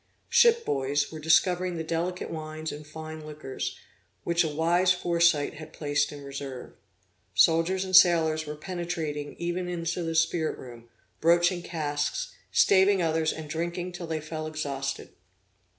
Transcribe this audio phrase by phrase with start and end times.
[0.29, 3.77] Ship boys were discovering the delicate wines and fine liquors,
[4.23, 6.73] which a wise foresight had placed in reserve.
[7.35, 13.47] Soldiers and sailors were penetrating even into the spirit room, broaching casks, staving others and
[13.47, 15.09] drinking till they fell exhausted.